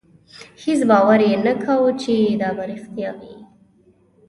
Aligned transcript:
هېڅ 0.63 0.81
باور 0.89 1.19
یې 1.27 1.35
نه 1.45 1.53
کاوه 1.63 1.91
چې 2.01 2.13
دا 2.41 2.49
به 2.57 2.63
رښتیا 2.71 3.11
وي. 3.19 3.35